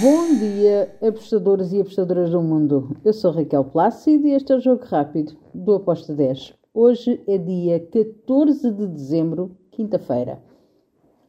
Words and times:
Bom 0.00 0.34
dia, 0.34 0.96
apostadores 1.02 1.72
e 1.72 1.80
apostadoras 1.80 2.30
do 2.30 2.40
mundo. 2.40 2.96
Eu 3.04 3.12
sou 3.12 3.32
Raquel 3.32 3.64
Plácido 3.64 4.26
e 4.26 4.32
este 4.32 4.52
é 4.52 4.56
o 4.56 4.60
Jogo 4.60 4.84
Rápido 4.84 5.36
do 5.52 5.74
Aposta 5.74 6.14
10. 6.14 6.54
Hoje 6.72 7.20
é 7.26 7.36
dia 7.36 7.80
14 7.80 8.70
de 8.70 8.86
dezembro, 8.86 9.56
quinta-feira. 9.70 10.42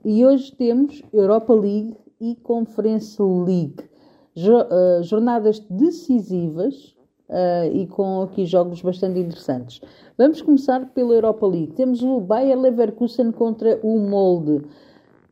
E 0.06 0.26
hoje 0.26 0.56
temos 0.56 1.04
Europa 1.12 1.54
League 1.54 1.98
e 2.20 2.36
Conference 2.36 3.22
League. 3.22 3.92
Eh, 4.38 5.04
jornadas 5.04 5.60
decisivas 5.70 6.96
uh, 7.28 7.68
e 7.74 7.86
com 7.88 8.22
aqui 8.22 8.46
jogos 8.46 8.82
bastante 8.82 9.20
interessantes. 9.20 9.82
Vamos 10.18 10.42
começar 10.42 10.94
pela 10.94 11.14
Europa 11.14 11.46
League. 11.46 11.74
Temos 11.74 12.02
o 12.02 12.22
Bayer 12.22 12.58
Leverkusen 12.58 13.34
contra 13.34 13.78
o 13.84 14.00
Molde. 14.00 14.62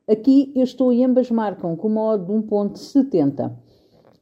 Aqui 0.10 0.52
eu 0.56 0.64
estou 0.64 0.92
e 0.92 1.04
ambas 1.04 1.30
marcam 1.30 1.76
com 1.76 1.88
uma 1.88 2.02
odd 2.02 2.26
de 2.26 2.32
1.70. 2.32 3.52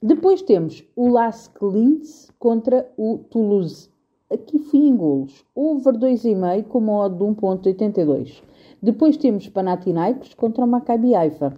Depois 0.03 0.41
temos 0.41 0.83
o 0.97 1.07
Lask 1.07 1.55
Linz 1.61 2.29
contra 2.37 2.91
o 2.97 3.19
Toulouse. 3.29 3.89
Aqui 4.29 4.59
fui 4.59 4.81
em 4.81 4.97
golos. 4.97 5.45
Over 5.55 5.93
2,5 5.93 6.63
com 6.65 6.79
uma 6.79 7.05
odd 7.05 7.15
de 7.15 7.23
1.82. 7.23 8.43
Depois 8.83 9.15
temos 9.15 9.47
Panathinaikos 9.47 10.33
contra 10.33 10.65
o 10.65 10.67
Maccabi 10.67 11.15
Haifa. 11.15 11.57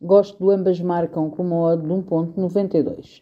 Gosto 0.00 0.38
do 0.38 0.52
ambas 0.52 0.80
marcam 0.80 1.28
com 1.28 1.42
uma 1.42 1.72
odd 1.72 1.82
de 1.82 1.92
1.92. 1.92 3.20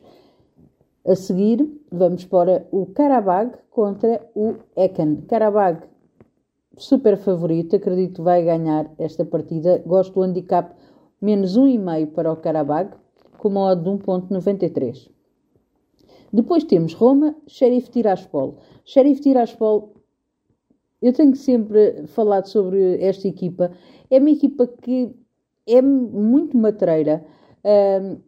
A 1.06 1.16
seguir, 1.16 1.66
vamos 1.90 2.26
para 2.26 2.68
o 2.70 2.84
Karabag 2.84 3.52
contra 3.70 4.20
o 4.34 4.56
Ekan. 4.76 5.22
Karabag 5.26 5.84
super 6.78 7.16
favorito, 7.16 7.76
acredito 7.76 8.16
que 8.16 8.22
vai 8.22 8.44
ganhar 8.44 8.90
esta 8.98 9.24
partida. 9.24 9.82
Gosto 9.86 10.14
do 10.14 10.22
handicap 10.22 10.74
menos 11.20 11.58
1,5 11.58 12.12
para 12.12 12.32
o 12.32 12.36
Karabag, 12.36 12.90
com 13.38 13.48
uma 13.48 13.72
odd 13.72 13.82
de 13.82 13.90
1.93. 13.90 15.10
Depois 16.32 16.64
temos 16.64 16.94
Roma, 16.94 17.34
Sheriff 17.46 17.90
Tiraspol. 17.90 18.58
Sheriff 18.84 19.20
Tiraspol, 19.20 19.94
eu 21.00 21.12
tenho 21.12 21.34
sempre 21.36 22.06
falado 22.08 22.46
sobre 22.46 23.02
esta 23.02 23.26
equipa. 23.26 23.72
É 24.10 24.18
uma 24.18 24.30
equipa 24.30 24.66
que 24.66 25.14
é 25.66 25.80
muito 25.80 26.56
matreira. 26.56 27.24
Uh, 27.64 28.20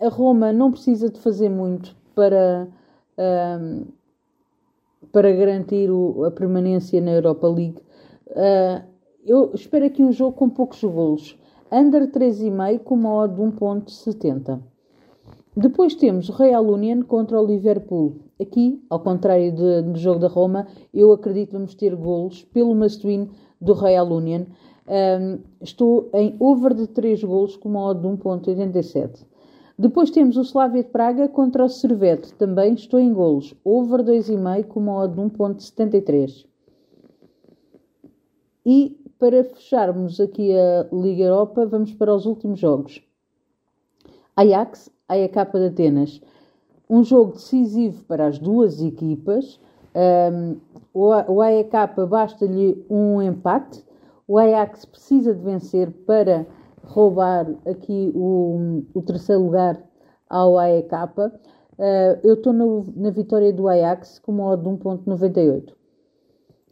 a 0.00 0.08
Roma 0.08 0.52
não 0.52 0.70
precisa 0.70 1.10
de 1.10 1.18
fazer 1.18 1.48
muito 1.48 1.96
para, 2.14 2.68
uh, 3.18 3.86
para 5.12 5.32
garantir 5.32 5.90
o, 5.90 6.24
a 6.24 6.30
permanência 6.30 7.00
na 7.00 7.12
Europa 7.12 7.48
League. 7.48 7.82
Uh, 8.30 8.82
eu 9.24 9.50
espero 9.54 9.84
aqui 9.84 10.02
um 10.02 10.12
jogo 10.12 10.36
com 10.36 10.48
poucos 10.48 10.82
golos. 10.82 11.38
Under 11.70 12.10
3,5 12.10 12.78
com 12.80 12.94
uma 12.94 13.14
odd 13.14 13.34
de 13.34 13.42
1.70. 13.42 14.60
Depois 15.56 15.94
temos 15.94 16.28
Real 16.28 16.64
Union 16.64 17.02
contra 17.02 17.40
o 17.40 17.44
Liverpool. 17.44 18.16
Aqui, 18.40 18.82
ao 18.88 19.00
contrário 19.00 19.52
de, 19.52 19.82
do 19.82 19.98
jogo 19.98 20.20
da 20.20 20.28
Roma, 20.28 20.66
eu 20.94 21.12
acredito 21.12 21.48
que 21.48 21.54
vamos 21.54 21.74
ter 21.74 21.94
golos 21.96 22.44
pelo 22.44 22.74
must-win 22.74 23.28
do 23.60 23.72
Real 23.74 24.08
Union. 24.08 24.44
Um, 24.86 25.40
estou 25.60 26.08
em 26.14 26.36
over 26.38 26.72
de 26.72 26.86
3 26.86 27.22
golos 27.24 27.56
com 27.56 27.68
uma 27.68 27.84
odd 27.84 28.00
de 28.00 28.06
1.87. 28.06 29.26
Depois 29.78 30.10
temos 30.10 30.36
o 30.36 30.42
Slavia 30.42 30.82
de 30.82 30.88
Praga 30.88 31.28
contra 31.28 31.64
o 31.64 31.68
Servete. 31.68 32.32
Também 32.34 32.74
estou 32.74 32.98
em 32.98 33.12
golos. 33.12 33.54
Over 33.64 34.02
2,5 34.02 34.64
com 34.64 34.80
uma 34.80 34.94
odd 35.02 35.14
de 35.14 35.20
1.73. 35.20 36.47
E 38.70 39.00
para 39.18 39.44
fecharmos 39.44 40.20
aqui 40.20 40.54
a 40.54 40.86
Liga 40.92 41.24
Europa, 41.24 41.64
vamos 41.64 41.94
para 41.94 42.14
os 42.14 42.26
últimos 42.26 42.60
jogos. 42.60 43.02
Ajax, 44.36 44.90
AEK 45.08 45.34
de 45.54 45.66
Atenas. 45.68 46.20
Um 46.86 47.02
jogo 47.02 47.32
decisivo 47.32 48.04
para 48.04 48.26
as 48.26 48.38
duas 48.38 48.82
equipas. 48.82 49.58
Um, 49.94 50.58
o 50.92 51.40
AEK 51.40 51.72
basta-lhe 52.10 52.84
um 52.90 53.22
empate. 53.22 53.82
O 54.26 54.36
Ajax 54.36 54.84
precisa 54.84 55.34
de 55.34 55.42
vencer 55.42 55.90
para 56.04 56.46
roubar 56.84 57.46
aqui 57.66 58.12
o, 58.14 58.82
o 58.92 59.00
terceiro 59.00 59.44
lugar 59.44 59.82
ao 60.28 60.58
AEK. 60.58 60.92
Uh, 60.92 62.20
eu 62.22 62.34
estou 62.34 62.52
na 62.52 63.08
vitória 63.08 63.50
do 63.50 63.66
Ajax 63.66 64.18
com 64.18 64.32
uma 64.32 64.44
odd 64.44 64.62
de 64.62 64.68
1.98. 64.68 65.77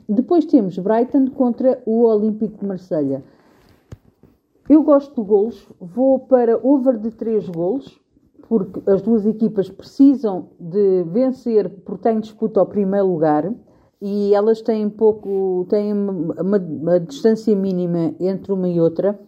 Depois 0.08 0.44
temos 0.44 0.78
Brighton 0.78 1.26
contra 1.30 1.82
o 1.84 2.04
Olímpico 2.04 2.58
de 2.58 2.66
Marselha. 2.66 3.24
Eu 4.68 4.82
gosto 4.82 5.20
de 5.20 5.26
golos, 5.26 5.68
vou 5.80 6.20
para 6.20 6.58
over 6.64 6.96
de 6.96 7.10
3 7.10 7.48
golos, 7.48 8.00
porque 8.48 8.88
as 8.88 9.02
duas 9.02 9.26
equipas 9.26 9.68
precisam 9.68 10.50
de 10.60 11.02
vencer 11.04 11.68
porque 11.84 12.02
têm 12.02 12.20
disputa 12.20 12.60
ao 12.60 12.66
primeiro 12.66 13.06
lugar 13.06 13.52
e 14.00 14.32
elas 14.32 14.60
têm 14.60 14.88
pouco, 14.88 15.66
têm 15.68 15.92
uma, 15.92 16.58
uma, 16.58 17.00
distância 17.00 17.54
mínima 17.56 18.14
entre 18.20 18.52
uma 18.52 18.68
e 18.68 18.80
outra. 18.80 19.18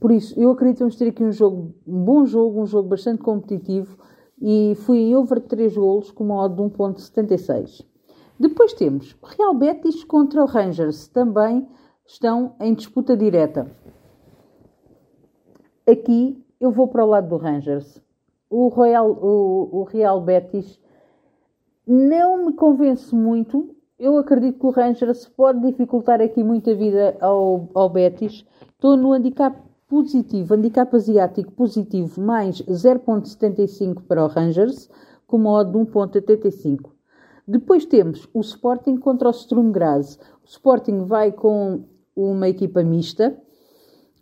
Por 0.00 0.10
isso, 0.10 0.38
eu 0.38 0.50
acredito 0.50 0.76
que 0.76 0.84
vamos 0.84 0.96
ter 0.96 1.08
aqui 1.08 1.22
um 1.22 1.32
jogo, 1.32 1.74
um 1.86 2.04
bom 2.04 2.24
jogo, 2.24 2.62
um 2.62 2.66
jogo 2.66 2.88
bastante 2.88 3.22
competitivo 3.22 3.98
e 4.40 4.74
fui 4.76 4.98
em 4.98 5.16
over 5.16 5.40
3 5.40 5.76
golos 5.76 6.10
com 6.10 6.24
uma 6.24 6.44
odd 6.44 6.56
de 6.56 6.62
1.76. 6.62 7.84
Depois 8.38 8.74
temos 8.74 9.16
Real 9.22 9.54
Betis 9.54 10.04
contra 10.04 10.42
o 10.42 10.46
Rangers, 10.46 11.08
também 11.08 11.66
estão 12.06 12.54
em 12.60 12.74
disputa 12.74 13.16
direta. 13.16 13.70
Aqui 15.88 16.44
eu 16.60 16.70
vou 16.70 16.86
para 16.88 17.04
o 17.04 17.08
lado 17.08 17.30
do 17.30 17.36
Rangers. 17.38 17.98
O 18.50 18.68
Real, 18.68 19.10
o, 19.10 19.80
o 19.80 19.84
Real 19.84 20.20
Betis 20.20 20.78
não 21.86 22.44
me 22.44 22.52
convence 22.52 23.14
muito. 23.14 23.74
Eu 23.98 24.18
acredito 24.18 24.58
que 24.58 24.66
o 24.66 24.70
Rangers 24.70 25.26
pode 25.28 25.60
dificultar 25.60 26.20
aqui 26.20 26.44
muito 26.44 26.70
a 26.70 26.74
vida 26.74 27.16
ao, 27.20 27.70
ao 27.74 27.88
Betis. 27.88 28.44
Estou 28.72 28.98
no 28.98 29.14
handicap 29.14 29.58
positivo, 29.88 30.52
handicap 30.52 30.94
asiático 30.94 31.52
positivo, 31.52 32.20
mais 32.20 32.60
0.75 32.62 34.02
para 34.06 34.24
o 34.24 34.28
Rangers, 34.28 34.90
com 35.26 35.38
modo 35.38 35.72
de 35.72 35.90
1.85. 35.90 36.95
Depois 37.46 37.84
temos 37.84 38.28
o 38.34 38.40
Sporting 38.40 38.96
contra 38.96 39.28
o 39.28 39.32
Sturm 39.32 39.70
Graz. 39.70 40.18
O 40.42 40.46
Sporting 40.46 41.04
vai 41.04 41.30
com 41.30 41.84
uma 42.16 42.48
equipa 42.48 42.82
mista. 42.82 43.36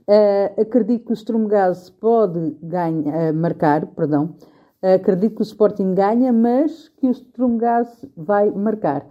Uh, 0.06 0.60
acredito 0.60 1.06
que 1.06 1.12
o 1.12 1.16
Sturm 1.16 1.46
Graz 1.46 1.88
pode 1.88 2.54
ganha, 2.62 3.30
uh, 3.30 3.34
marcar, 3.34 3.86
perdão. 3.86 4.36
Uh, 4.82 4.96
acredito 4.96 5.36
que 5.36 5.40
o 5.40 5.42
Sporting 5.42 5.94
ganha, 5.94 6.30
mas 6.34 6.88
que 6.98 7.08
o 7.08 7.14
Sturm 7.14 7.56
Graz 7.56 8.04
vai 8.14 8.50
marcar. 8.50 9.06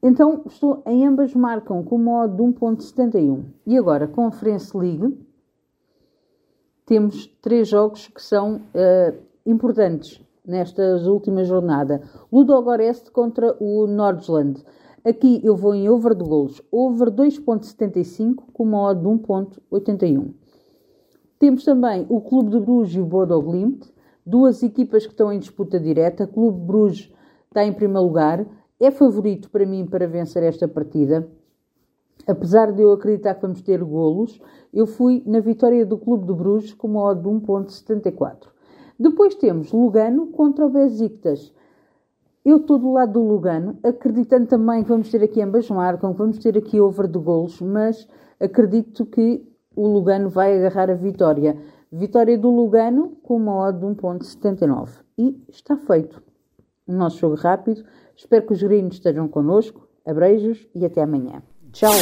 Então, 0.00 0.44
estou, 0.46 0.80
em 0.86 1.04
ambas 1.04 1.34
marcam 1.34 1.82
com 1.82 1.98
modo 1.98 2.36
de 2.36 2.42
1.71. 2.42 3.46
E 3.66 3.76
agora, 3.76 4.06
Conference 4.06 4.76
League, 4.76 5.18
temos 6.86 7.26
três 7.42 7.66
jogos 7.66 8.06
que 8.06 8.22
são 8.22 8.60
importantes 9.44 10.24
nesta 10.48 10.96
última 11.08 11.44
jornada. 11.44 12.02
Ludogorets 12.32 13.08
contra 13.10 13.54
o 13.60 13.86
Nordland. 13.86 14.64
Aqui 15.04 15.40
eu 15.44 15.54
vou 15.54 15.74
em 15.74 15.88
over 15.88 16.14
de 16.14 16.24
golos. 16.24 16.60
Over 16.72 17.10
2.75 17.10 18.44
com 18.52 18.64
uma 18.64 18.82
odd 18.82 19.00
de 19.00 19.06
1.81. 19.06 20.32
Temos 21.38 21.64
também 21.64 22.04
o 22.08 22.20
Clube 22.20 22.50
de 22.50 22.58
Bruges 22.58 22.96
e 22.96 23.00
o 23.00 23.06
Bodo. 23.06 23.40
Duas 24.26 24.62
equipas 24.62 25.06
que 25.06 25.12
estão 25.12 25.32
em 25.32 25.38
disputa 25.38 25.78
direta. 25.78 26.24
O 26.24 26.28
Clube 26.28 26.58
de 26.58 26.66
Bruges 26.66 27.12
está 27.46 27.64
em 27.64 27.72
primeiro 27.72 28.06
lugar. 28.06 28.44
É 28.80 28.90
favorito 28.90 29.50
para 29.50 29.64
mim 29.64 29.86
para 29.86 30.06
vencer 30.06 30.42
esta 30.42 30.66
partida. 30.66 31.28
Apesar 32.26 32.72
de 32.72 32.82
eu 32.82 32.92
acreditar 32.92 33.34
que 33.34 33.42
vamos 33.42 33.62
ter 33.62 33.82
golos, 33.82 34.40
eu 34.74 34.86
fui 34.86 35.22
na 35.24 35.40
vitória 35.40 35.86
do 35.86 35.96
Clube 35.96 36.26
de 36.26 36.34
Bruges 36.34 36.74
com 36.74 36.88
uma 36.88 37.02
odd 37.02 37.22
de 37.22 37.28
1.74. 37.28 38.57
Depois 38.98 39.34
temos 39.34 39.72
Lugano 39.72 40.26
contra 40.28 40.66
o 40.66 40.70
Besiktas. 40.70 41.52
Eu 42.44 42.56
estou 42.56 42.78
do 42.78 42.92
lado 42.92 43.12
do 43.12 43.22
Lugano, 43.22 43.78
acreditando 43.82 44.46
também 44.46 44.82
que 44.82 44.88
vamos 44.88 45.10
ter 45.10 45.22
aqui 45.22 45.40
ambas 45.42 45.68
marcam, 45.70 46.12
que 46.12 46.18
vamos 46.18 46.38
ter 46.38 46.56
aqui 46.56 46.80
over 46.80 47.06
de 47.06 47.18
golos, 47.18 47.60
mas 47.60 48.08
acredito 48.40 49.04
que 49.06 49.46
o 49.76 49.86
Lugano 49.86 50.28
vai 50.28 50.56
agarrar 50.56 50.90
a 50.90 50.94
vitória. 50.94 51.56
Vitória 51.92 52.36
do 52.36 52.50
Lugano 52.50 53.16
com 53.22 53.36
uma 53.36 53.68
odd 53.68 53.78
de 53.78 53.86
1.79. 53.86 54.88
E 55.16 55.40
está 55.48 55.76
feito 55.76 56.22
o 56.86 56.92
nosso 56.92 57.18
jogo 57.18 57.36
rápido. 57.36 57.84
Espero 58.16 58.46
que 58.46 58.52
os 58.52 58.62
gringos 58.62 58.94
estejam 58.94 59.28
connosco. 59.28 59.86
Abreijos 60.04 60.66
e 60.74 60.84
até 60.84 61.02
amanhã. 61.02 61.42
Tchau! 61.72 61.92